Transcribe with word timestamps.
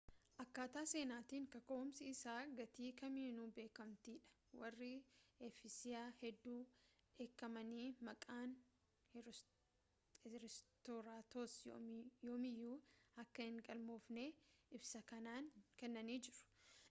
akkaataa 0.43 0.81
seenaatiin 0.91 1.43
kaka’umsi 1.55 2.05
isaa 2.11 2.37
gatii 2.59 2.87
kamiinuu 3.01 3.43
beekamtii 3.57 4.13
dha. 4.15 4.47
warri 4.61 4.87
efesiyaa 5.47 6.05
hedduu 6.21 6.55
dheekkamanii, 7.19 7.83
maqaan 8.07 8.55
herostraatos 9.17 11.57
yoomiyyuu 12.29 12.79
akka 13.25 13.45
hin 13.51 13.61
galmoofne 13.69 14.25
ibsa 14.79 15.03
kennanii 15.13 16.19
jiru 16.29 16.49